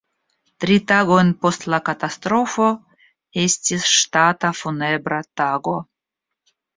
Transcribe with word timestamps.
Tri 0.63 0.75
tagojn 0.91 1.27
post 1.45 1.65
la 1.73 1.79
katastrofo 1.89 2.69
estis 3.41 3.85
ŝtata 3.97 4.51
funebra 4.61 5.21
tago. 5.43 5.75